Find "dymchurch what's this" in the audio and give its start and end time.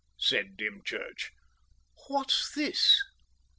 0.57-2.97